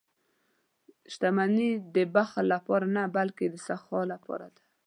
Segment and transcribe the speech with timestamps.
[1.13, 4.61] •شتمني د بخل لپاره نه، بلکې د سخا لپاره ده.